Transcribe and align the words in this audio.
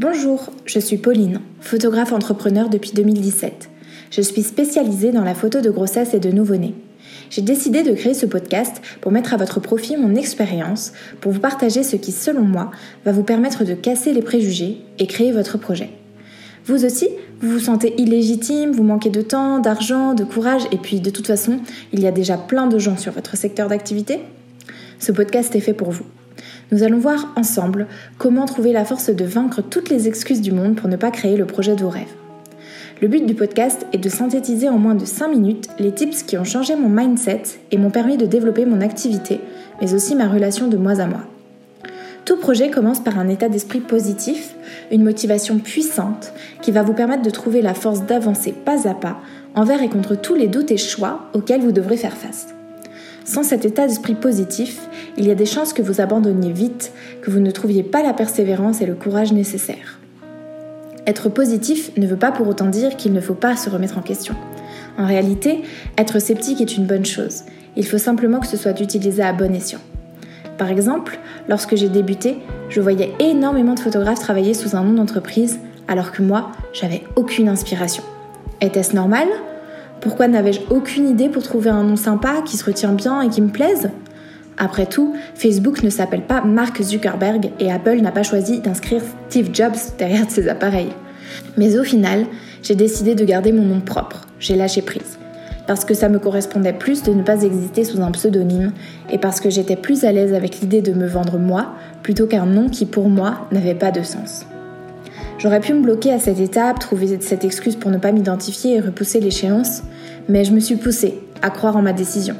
Bonjour, 0.00 0.50
je 0.64 0.78
suis 0.78 0.96
Pauline, 0.96 1.40
photographe 1.60 2.12
entrepreneur 2.12 2.68
depuis 2.68 2.92
2017. 2.92 3.68
Je 4.12 4.20
suis 4.20 4.44
spécialisée 4.44 5.10
dans 5.10 5.24
la 5.24 5.34
photo 5.34 5.60
de 5.60 5.70
grossesse 5.70 6.14
et 6.14 6.20
de 6.20 6.30
nouveau-né. 6.30 6.76
J'ai 7.30 7.42
décidé 7.42 7.82
de 7.82 7.90
créer 7.94 8.14
ce 8.14 8.24
podcast 8.24 8.80
pour 9.00 9.10
mettre 9.10 9.34
à 9.34 9.36
votre 9.36 9.58
profit 9.58 9.96
mon 9.96 10.14
expérience, 10.14 10.92
pour 11.20 11.32
vous 11.32 11.40
partager 11.40 11.82
ce 11.82 11.96
qui, 11.96 12.12
selon 12.12 12.42
moi, 12.42 12.70
va 13.04 13.10
vous 13.10 13.24
permettre 13.24 13.64
de 13.64 13.74
casser 13.74 14.12
les 14.12 14.22
préjugés 14.22 14.76
et 15.00 15.08
créer 15.08 15.32
votre 15.32 15.58
projet. 15.58 15.90
Vous 16.64 16.84
aussi, 16.84 17.08
vous 17.40 17.50
vous 17.50 17.58
sentez 17.58 18.00
illégitime, 18.00 18.70
vous 18.70 18.84
manquez 18.84 19.10
de 19.10 19.22
temps, 19.22 19.58
d'argent, 19.58 20.14
de 20.14 20.22
courage, 20.22 20.62
et 20.70 20.76
puis 20.76 21.00
de 21.00 21.10
toute 21.10 21.26
façon, 21.26 21.58
il 21.92 21.98
y 21.98 22.06
a 22.06 22.12
déjà 22.12 22.36
plein 22.36 22.68
de 22.68 22.78
gens 22.78 22.96
sur 22.96 23.10
votre 23.10 23.36
secteur 23.36 23.66
d'activité 23.66 24.20
Ce 25.00 25.10
podcast 25.10 25.56
est 25.56 25.60
fait 25.60 25.74
pour 25.74 25.90
vous. 25.90 26.04
Nous 26.70 26.82
allons 26.82 26.98
voir 26.98 27.32
ensemble 27.36 27.86
comment 28.18 28.44
trouver 28.44 28.72
la 28.72 28.84
force 28.84 29.08
de 29.08 29.24
vaincre 29.24 29.62
toutes 29.62 29.88
les 29.88 30.06
excuses 30.06 30.42
du 30.42 30.52
monde 30.52 30.76
pour 30.76 30.88
ne 30.88 30.96
pas 30.96 31.10
créer 31.10 31.36
le 31.36 31.46
projet 31.46 31.74
de 31.74 31.80
vos 31.80 31.88
rêves. 31.88 32.14
Le 33.00 33.08
but 33.08 33.24
du 33.24 33.34
podcast 33.34 33.86
est 33.92 33.98
de 33.98 34.08
synthétiser 34.08 34.68
en 34.68 34.76
moins 34.76 34.94
de 34.94 35.06
5 35.06 35.28
minutes 35.28 35.68
les 35.78 35.92
tips 35.92 36.24
qui 36.24 36.36
ont 36.36 36.44
changé 36.44 36.76
mon 36.76 36.88
mindset 36.88 37.42
et 37.70 37.78
m'ont 37.78 37.90
permis 37.90 38.18
de 38.18 38.26
développer 38.26 38.66
mon 38.66 38.80
activité, 38.80 39.40
mais 39.80 39.94
aussi 39.94 40.14
ma 40.14 40.28
relation 40.28 40.68
de 40.68 40.76
moi 40.76 41.00
à 41.00 41.06
moi. 41.06 41.20
Tout 42.26 42.36
projet 42.36 42.68
commence 42.68 43.00
par 43.00 43.18
un 43.18 43.28
état 43.28 43.48
d'esprit 43.48 43.80
positif, 43.80 44.54
une 44.90 45.04
motivation 45.04 45.58
puissante 45.58 46.34
qui 46.60 46.72
va 46.72 46.82
vous 46.82 46.92
permettre 46.92 47.22
de 47.22 47.30
trouver 47.30 47.62
la 47.62 47.72
force 47.72 48.04
d'avancer 48.04 48.52
pas 48.52 48.86
à 48.86 48.92
pas 48.92 49.16
envers 49.54 49.80
et 49.80 49.88
contre 49.88 50.14
tous 50.14 50.34
les 50.34 50.48
doutes 50.48 50.70
et 50.70 50.76
choix 50.76 51.30
auxquels 51.32 51.62
vous 51.62 51.72
devrez 51.72 51.96
faire 51.96 52.16
face. 52.16 52.57
Sans 53.28 53.42
cet 53.42 53.66
état 53.66 53.86
d'esprit 53.86 54.14
positif, 54.14 54.88
il 55.18 55.26
y 55.26 55.30
a 55.30 55.34
des 55.34 55.44
chances 55.44 55.74
que 55.74 55.82
vous 55.82 56.00
abandonniez 56.00 56.50
vite, 56.50 56.92
que 57.20 57.30
vous 57.30 57.40
ne 57.40 57.50
trouviez 57.50 57.82
pas 57.82 58.02
la 58.02 58.14
persévérance 58.14 58.80
et 58.80 58.86
le 58.86 58.94
courage 58.94 59.34
nécessaires. 59.34 59.98
Être 61.06 61.28
positif 61.28 61.90
ne 61.98 62.06
veut 62.06 62.16
pas 62.16 62.32
pour 62.32 62.48
autant 62.48 62.68
dire 62.68 62.96
qu'il 62.96 63.12
ne 63.12 63.20
faut 63.20 63.34
pas 63.34 63.54
se 63.54 63.68
remettre 63.68 63.98
en 63.98 64.00
question. 64.00 64.34
En 64.96 65.04
réalité, 65.04 65.60
être 65.98 66.20
sceptique 66.20 66.62
est 66.62 66.78
une 66.78 66.86
bonne 66.86 67.04
chose. 67.04 67.42
Il 67.76 67.84
faut 67.84 67.98
simplement 67.98 68.40
que 68.40 68.46
ce 68.46 68.56
soit 68.56 68.80
utilisé 68.80 69.22
à 69.22 69.34
bon 69.34 69.54
escient. 69.54 69.80
Par 70.56 70.70
exemple, 70.70 71.18
lorsque 71.50 71.76
j'ai 71.76 71.90
débuté, 71.90 72.38
je 72.70 72.80
voyais 72.80 73.12
énormément 73.18 73.74
de 73.74 73.80
photographes 73.80 74.20
travailler 74.20 74.54
sous 74.54 74.74
un 74.74 74.82
nom 74.84 74.94
d'entreprise, 74.94 75.58
alors 75.86 76.12
que 76.12 76.22
moi, 76.22 76.52
j'avais 76.72 77.02
aucune 77.14 77.50
inspiration. 77.50 78.04
Était-ce 78.62 78.96
normal? 78.96 79.28
Pourquoi 80.00 80.28
n'avais-je 80.28 80.60
aucune 80.70 81.08
idée 81.08 81.28
pour 81.28 81.42
trouver 81.42 81.70
un 81.70 81.82
nom 81.82 81.96
sympa, 81.96 82.42
qui 82.44 82.56
se 82.56 82.64
retient 82.64 82.92
bien 82.92 83.20
et 83.20 83.28
qui 83.28 83.42
me 83.42 83.48
plaise? 83.48 83.90
Après 84.56 84.86
tout, 84.86 85.14
Facebook 85.34 85.82
ne 85.82 85.90
s'appelle 85.90 86.22
pas 86.22 86.42
Mark 86.42 86.82
Zuckerberg 86.82 87.50
et 87.60 87.70
Apple 87.70 88.00
n'a 88.00 88.12
pas 88.12 88.22
choisi 88.22 88.60
d'inscrire 88.60 89.02
Steve 89.28 89.50
Jobs 89.52 89.76
derrière 89.98 90.30
ses 90.30 90.48
appareils. 90.48 90.92
Mais 91.56 91.78
au 91.78 91.84
final, 91.84 92.26
j'ai 92.62 92.74
décidé 92.74 93.14
de 93.14 93.24
garder 93.24 93.52
mon 93.52 93.64
nom 93.64 93.80
propre. 93.80 94.22
J'ai 94.40 94.56
lâché 94.56 94.82
prise. 94.82 95.18
Parce 95.66 95.84
que 95.84 95.94
ça 95.94 96.08
me 96.08 96.18
correspondait 96.18 96.72
plus 96.72 97.02
de 97.02 97.12
ne 97.12 97.22
pas 97.22 97.42
exister 97.42 97.84
sous 97.84 98.00
un 98.00 98.10
pseudonyme 98.10 98.72
et 99.10 99.18
parce 99.18 99.38
que 99.40 99.50
j'étais 99.50 99.76
plus 99.76 100.04
à 100.04 100.12
l'aise 100.12 100.32
avec 100.32 100.60
l'idée 100.60 100.80
de 100.80 100.92
me 100.92 101.06
vendre 101.06 101.38
moi 101.38 101.74
plutôt 102.02 102.26
qu'un 102.26 102.46
nom 102.46 102.68
qui 102.68 102.86
pour 102.86 103.08
moi 103.10 103.46
n'avait 103.52 103.74
pas 103.74 103.90
de 103.90 104.02
sens. 104.02 104.46
J'aurais 105.38 105.60
pu 105.60 105.72
me 105.72 105.82
bloquer 105.82 106.12
à 106.12 106.18
cette 106.18 106.40
étape, 106.40 106.80
trouver 106.80 107.16
cette 107.20 107.44
excuse 107.44 107.76
pour 107.76 107.92
ne 107.92 107.98
pas 107.98 108.10
m'identifier 108.10 108.74
et 108.74 108.80
repousser 108.80 109.20
l'échéance, 109.20 109.82
mais 110.28 110.44
je 110.44 110.52
me 110.52 110.58
suis 110.58 110.74
poussée 110.74 111.20
à 111.42 111.50
croire 111.50 111.76
en 111.76 111.82
ma 111.82 111.92
décision. 111.92 112.34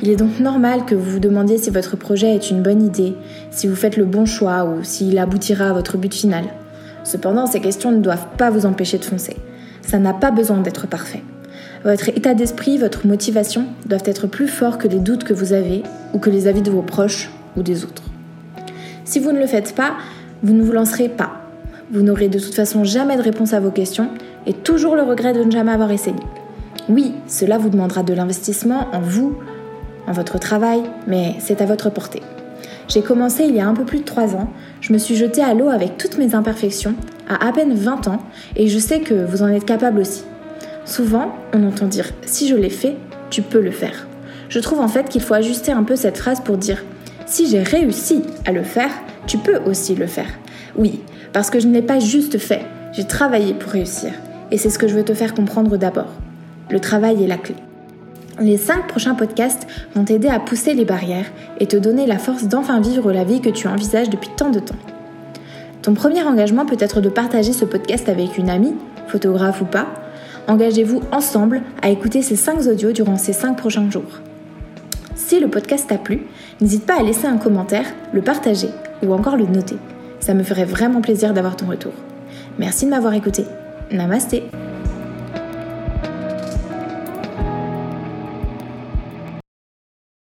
Il 0.00 0.08
est 0.08 0.16
donc 0.16 0.38
normal 0.38 0.84
que 0.84 0.94
vous 0.94 1.10
vous 1.10 1.18
demandiez 1.18 1.58
si 1.58 1.70
votre 1.70 1.96
projet 1.96 2.36
est 2.36 2.50
une 2.50 2.62
bonne 2.62 2.84
idée, 2.84 3.14
si 3.50 3.66
vous 3.66 3.74
faites 3.74 3.96
le 3.96 4.04
bon 4.04 4.26
choix 4.26 4.64
ou 4.64 4.84
s'il 4.84 5.18
aboutira 5.18 5.70
à 5.70 5.72
votre 5.72 5.98
but 5.98 6.14
final. 6.14 6.44
Cependant, 7.02 7.46
ces 7.46 7.60
questions 7.60 7.90
ne 7.90 8.00
doivent 8.00 8.28
pas 8.38 8.50
vous 8.50 8.64
empêcher 8.64 8.98
de 8.98 9.04
foncer. 9.04 9.36
Ça 9.82 9.98
n'a 9.98 10.12
pas 10.12 10.30
besoin 10.30 10.60
d'être 10.60 10.86
parfait. 10.86 11.22
Votre 11.82 12.10
état 12.10 12.34
d'esprit, 12.34 12.78
votre 12.78 13.08
motivation 13.08 13.66
doivent 13.86 14.06
être 14.06 14.28
plus 14.28 14.48
forts 14.48 14.78
que 14.78 14.88
les 14.88 15.00
doutes 15.00 15.24
que 15.24 15.34
vous 15.34 15.52
avez 15.52 15.82
ou 16.12 16.18
que 16.18 16.30
les 16.30 16.46
avis 16.46 16.62
de 16.62 16.70
vos 16.70 16.82
proches 16.82 17.30
ou 17.56 17.62
des 17.62 17.84
autres. 17.84 18.04
Si 19.04 19.18
vous 19.18 19.32
ne 19.32 19.40
le 19.40 19.46
faites 19.46 19.74
pas, 19.74 19.94
vous 20.44 20.54
ne 20.54 20.62
vous 20.62 20.72
lancerez 20.72 21.08
pas. 21.08 21.43
Vous 21.92 22.00
n'aurez 22.00 22.28
de 22.28 22.38
toute 22.38 22.54
façon 22.54 22.82
jamais 22.82 23.16
de 23.16 23.22
réponse 23.22 23.52
à 23.52 23.60
vos 23.60 23.70
questions 23.70 24.08
et 24.46 24.54
toujours 24.54 24.96
le 24.96 25.02
regret 25.02 25.32
de 25.32 25.44
ne 25.44 25.50
jamais 25.50 25.72
avoir 25.72 25.90
essayé. 25.90 26.16
Oui, 26.88 27.12
cela 27.26 27.58
vous 27.58 27.68
demandera 27.68 28.02
de 28.02 28.14
l'investissement 28.14 28.88
en 28.92 29.00
vous, 29.00 29.36
en 30.06 30.12
votre 30.12 30.38
travail, 30.38 30.82
mais 31.06 31.34
c'est 31.38 31.60
à 31.60 31.66
votre 31.66 31.90
portée. 31.90 32.22
J'ai 32.88 33.02
commencé 33.02 33.44
il 33.44 33.54
y 33.54 33.60
a 33.60 33.66
un 33.66 33.74
peu 33.74 33.84
plus 33.84 34.00
de 34.00 34.04
3 34.04 34.34
ans, 34.34 34.48
je 34.80 34.92
me 34.92 34.98
suis 34.98 35.14
jetée 35.14 35.42
à 35.42 35.54
l'eau 35.54 35.68
avec 35.68 35.96
toutes 35.96 36.18
mes 36.18 36.34
imperfections, 36.34 36.94
à 37.28 37.48
à 37.48 37.52
peine 37.52 37.74
20 37.74 38.08
ans, 38.08 38.18
et 38.56 38.68
je 38.68 38.78
sais 38.78 39.00
que 39.00 39.14
vous 39.14 39.42
en 39.42 39.48
êtes 39.48 39.64
capable 39.64 40.00
aussi. 40.00 40.24
Souvent, 40.84 41.34
on 41.54 41.66
entend 41.66 41.86
dire 41.86 42.10
si 42.26 42.48
je 42.48 42.56
l'ai 42.56 42.70
fait, 42.70 42.96
tu 43.30 43.42
peux 43.42 43.60
le 43.60 43.70
faire. 43.70 44.06
Je 44.48 44.60
trouve 44.60 44.80
en 44.80 44.88
fait 44.88 45.08
qu'il 45.08 45.22
faut 45.22 45.34
ajuster 45.34 45.72
un 45.72 45.82
peu 45.82 45.96
cette 45.96 46.18
phrase 46.18 46.40
pour 46.40 46.58
dire 46.58 46.82
si 47.26 47.48
j'ai 47.48 47.62
réussi 47.62 48.22
à 48.44 48.52
le 48.52 48.62
faire, 48.62 48.90
tu 49.26 49.38
peux 49.38 49.58
aussi 49.66 49.94
le 49.94 50.06
faire. 50.06 50.28
Oui, 50.76 51.00
parce 51.32 51.50
que 51.50 51.60
je 51.60 51.68
ne 51.68 51.72
l'ai 51.72 51.82
pas 51.82 52.00
juste 52.00 52.38
fait, 52.38 52.62
j'ai 52.92 53.04
travaillé 53.04 53.54
pour 53.54 53.72
réussir. 53.72 54.10
Et 54.50 54.58
c'est 54.58 54.70
ce 54.70 54.78
que 54.78 54.88
je 54.88 54.94
veux 54.94 55.04
te 55.04 55.14
faire 55.14 55.34
comprendre 55.34 55.76
d'abord. 55.76 56.12
Le 56.70 56.80
travail 56.80 57.22
est 57.22 57.28
la 57.28 57.36
clé. 57.36 57.54
Les 58.40 58.56
5 58.56 58.88
prochains 58.88 59.14
podcasts 59.14 59.66
vont 59.94 60.04
t'aider 60.04 60.28
à 60.28 60.40
pousser 60.40 60.74
les 60.74 60.84
barrières 60.84 61.30
et 61.60 61.66
te 61.66 61.76
donner 61.76 62.06
la 62.06 62.18
force 62.18 62.44
d'enfin 62.44 62.80
vivre 62.80 63.12
la 63.12 63.22
vie 63.22 63.40
que 63.40 63.50
tu 63.50 63.68
envisages 63.68 64.10
depuis 64.10 64.30
tant 64.36 64.50
de 64.50 64.58
temps. 64.58 64.74
Ton 65.82 65.94
premier 65.94 66.24
engagement 66.24 66.66
peut 66.66 66.76
être 66.80 67.00
de 67.00 67.08
partager 67.08 67.52
ce 67.52 67.64
podcast 67.64 68.08
avec 68.08 68.36
une 68.36 68.50
amie, 68.50 68.74
photographe 69.06 69.60
ou 69.60 69.66
pas. 69.66 69.86
Engagez-vous 70.48 71.02
ensemble 71.12 71.62
à 71.82 71.90
écouter 71.90 72.22
ces 72.22 72.36
5 72.36 72.66
audios 72.66 72.92
durant 72.92 73.16
ces 73.16 73.32
5 73.32 73.56
prochains 73.56 73.90
jours. 73.90 74.20
Si 75.14 75.38
le 75.38 75.48
podcast 75.48 75.88
t'a 75.88 75.98
plu, 75.98 76.26
n'hésite 76.60 76.86
pas 76.86 76.98
à 76.98 77.02
laisser 77.02 77.26
un 77.26 77.36
commentaire, 77.36 77.86
le 78.12 78.22
partager 78.22 78.68
ou 79.02 79.12
encore 79.12 79.36
le 79.36 79.46
noter. 79.46 79.76
Ça 80.24 80.32
me 80.32 80.42
ferait 80.42 80.64
vraiment 80.64 81.02
plaisir 81.02 81.34
d'avoir 81.34 81.54
ton 81.54 81.66
retour. 81.66 81.92
Merci 82.58 82.86
de 82.86 82.90
m'avoir 82.90 83.12
écouté. 83.12 83.44
Namasté 83.92 84.44